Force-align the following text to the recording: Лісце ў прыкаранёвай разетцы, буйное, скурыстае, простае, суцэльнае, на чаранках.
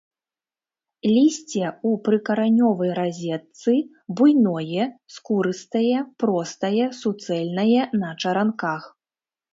Лісце 1.15 1.65
ў 1.65 1.99
прыкаранёвай 2.07 2.91
разетцы, 3.01 3.75
буйное, 4.21 4.87
скурыстае, 5.17 5.99
простае, 6.25 6.85
суцэльнае, 7.01 7.83
на 8.03 8.09
чаранках. 8.21 8.83